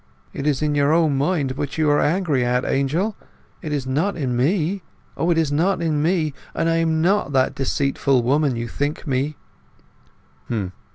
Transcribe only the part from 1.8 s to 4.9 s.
are angry at, Angel; it is not in me.